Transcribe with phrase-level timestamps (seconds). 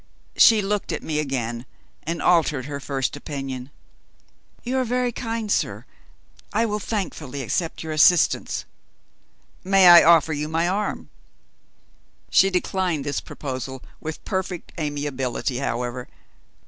[0.35, 1.67] She looked at me again,
[2.01, 3.69] and altered her first opinion.
[4.63, 5.85] "You are very kind, sir;
[6.51, 8.65] I will thankfully accept your assistance."
[9.63, 11.09] "May I offer you my arm?"
[12.31, 16.07] She declined this proposal with perfect amiability, however.